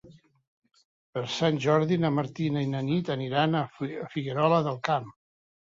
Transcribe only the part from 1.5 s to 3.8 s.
Jordi na Martina i na Nit aniran a